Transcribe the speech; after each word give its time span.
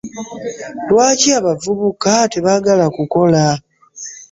Lwaki 0.89 1.29
abavubuka 1.39 2.11
tebaagala 2.31 2.85
kukola? 2.95 3.43